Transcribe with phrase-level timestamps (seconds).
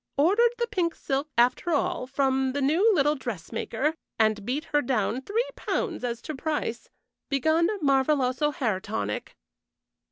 [0.17, 5.21] Ordered the pink silk after all, from the new little dressmaker, and beat her down
[5.21, 6.89] three pounds as to price.
[7.29, 9.37] Begun Marvaloso hair tonic."